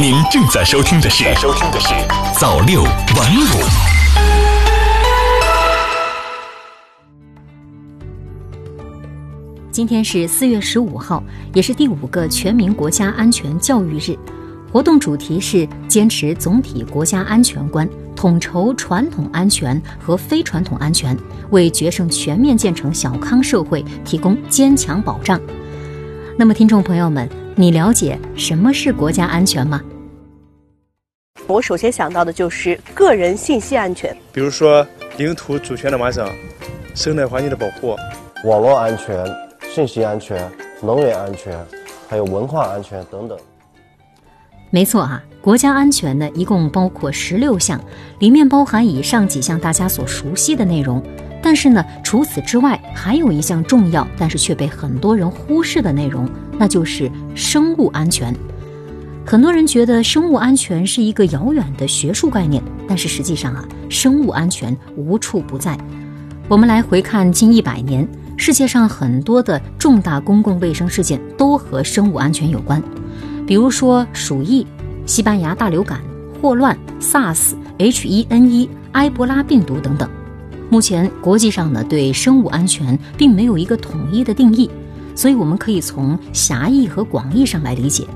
[0.00, 1.88] 您正在收听的是《收听的是
[2.40, 3.44] 早六晚五》。
[9.70, 14.18] 今天是四月十五号，也是第五个全民国家安全教育日。
[14.72, 17.86] 活动主题是坚持总体国家安全观，
[18.16, 21.14] 统筹传统安全和非传统安全，
[21.50, 25.38] 为决胜全面建成小康社会提供坚强保障。
[26.38, 29.78] 那么，听众朋友们，你了解什么是国家安全吗？
[31.50, 34.86] 我首先想到的就是个人信息安全，比如说
[35.16, 36.28] 领土主权的完整、
[36.94, 37.96] 生态环境的保护、
[38.44, 39.24] 网络安全。
[39.72, 40.50] 信息安全、
[40.82, 41.56] 能源安全，
[42.08, 43.38] 还有文化安全等等。
[44.68, 47.80] 没错啊，国家安全呢，一共包括十六项，
[48.18, 51.00] 里面包含以上几项大家所熟悉的内容。
[51.40, 56.28] 但是呢，除此之外，还有一项重要但是却被很多人忽视的内容，
[56.58, 58.34] 那就是生物安全。
[59.24, 65.78] 很多人觉得生物安全是一个遥远的学术概念，但是实际上啊，生物安全无处不在。
[66.48, 68.06] 我们来回看近一百年。
[68.36, 72.82] 世界上很多的重大公共卫生事件都和生物安全有关，
[73.46, 74.66] 比如说鼠疫、
[75.04, 76.00] 西班牙大流感、
[76.40, 80.08] 霍乱、SARS、H1N1、埃博拉病毒等等。
[80.70, 84.70] 目前国际上呢对生物安全并没有一个统一的定义，
[85.14, 88.06] 所以我们可以从狭义和广义上来理解。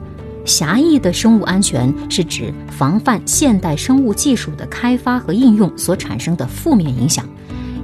[0.44, 7.26] 狭义的生物安全是指防范现代生物技术的开发和应用所产生的负面影响。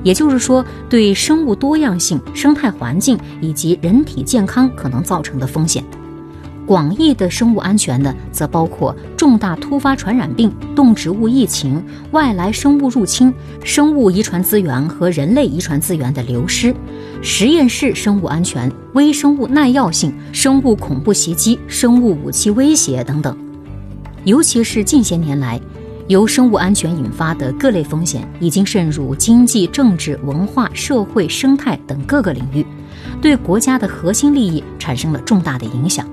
[0.03, 5.84] 也就是说，对生物多样性、生态环境以及人体健康可能造成的风险。
[6.70, 16.72] 广义的生物安全呢，则包括重大突发传染病、动植物疫情、外来生物入侵、生物遗传资源和人类遗传资源的流失、
[17.20, 23.36] 实验室生物安全、微生物耐药性、生物恐怖袭击、生物武器威胁等等。
[24.22, 25.60] 尤其是近些年来。
[26.06, 32.64] 由生物安全引发的各类风险已经渗入经济、政治、文化、社会、生态等各个领域，
[33.20, 36.06] 对国家的核心利益产生了重大的影响。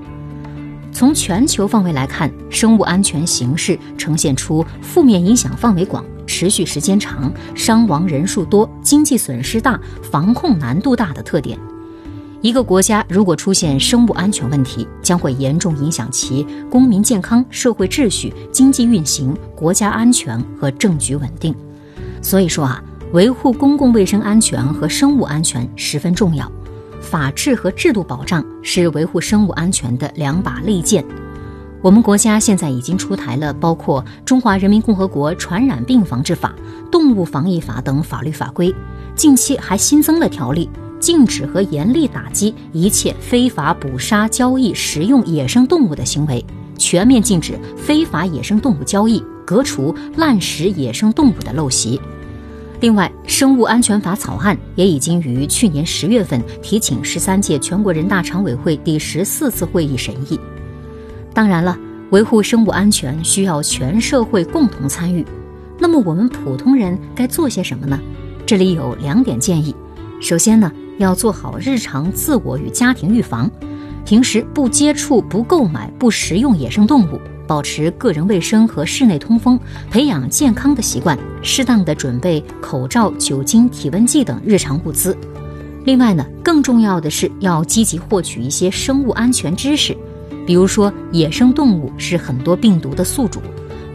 [0.97, 11.55] 从全球范围来看，生物安全形势呈现出负面影响范围广、持续时间长、伤亡人数多、经济损失大、防控难度大的特点。
[12.41, 21.53] 一个国家如果出现生物安全问题，将会严重影响其公民健康、社会秩序、经济运行、国家安全和政局稳定。
[22.23, 26.51] 所以说啊，维护公共卫生安全和生物安全十分重要。
[27.09, 31.03] 法治和制度保障是维护生物安全的两把利剑。
[31.81, 36.53] 我们国家现在已经出台了包括《中华人民共和国传染病防治法》
[36.89, 38.73] 《动物防疫法》等法律法规，
[39.15, 40.69] 近期还新增了条例。
[40.99, 46.43] 禁止和严厉打击一切非法捕杀、交易、食用野生动物的行为，
[46.75, 52.01] 全面禁止非法野生动物交易，革除滥食野生动物的陋习。
[52.79, 60.39] 另外，《生物安全法》草案也已经于去年十月份提请十三届全国人大常委会第十四次会议审议。
[61.33, 61.77] 当然了，
[62.11, 65.25] 维护生物安全需要全社会共同参与。
[65.79, 67.99] 那么，我们普通人该做些什么呢？
[68.45, 69.75] 这里有两点建议。
[70.19, 70.71] 首先呢。
[70.97, 73.47] 要做好日常自我与家庭预防，
[74.03, 79.57] 平时不接触、不购买、不食用野生动物，保持个人卫生和室内通风，
[79.89, 85.17] 培养健康的习惯，适当的准备口罩、酒精、体温计等日常物资。
[85.85, 89.95] 另外呢，更重要的是要积极获取一些生物安全知识，
[90.45, 93.39] 比如说野生动物是很多病毒的宿主，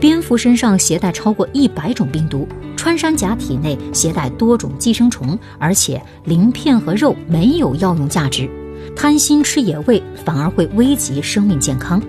[0.01, 2.49] 蝙蝠身上携带超过一百种病毒。
[2.75, 8.51] 穿山甲体内携带多种寄生虫，而且鳞片和肉没有药用价值，
[8.97, 12.03] 贪心吃野味反而会危及生命健康。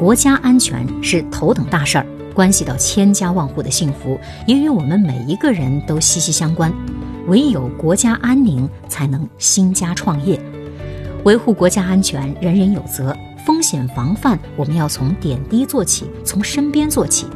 [0.00, 6.72] 国家安全是头等大事儿，关系到千家万户的幸福，也与我们每一个人都息息相关。
[7.26, 10.40] 唯有国家安宁，才能兴家创业。
[11.24, 13.14] 维护国家安全，人人有责。
[13.44, 17.26] 风险防范，我们要从点滴做起，从身边做起。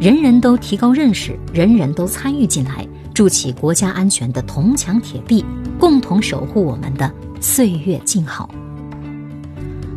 [0.00, 5.44] 人人都提高认识，人人都参与进来，筑起国家安全的铜墙铁壁，
[5.78, 8.48] 共同守护我们的岁月静好。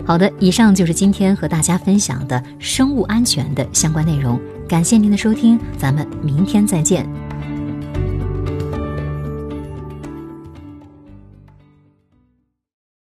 [0.05, 7.20] 好的，以上就是今天和大家分享的生物安全的相关内容，感谢您的收听，咱们明天再见。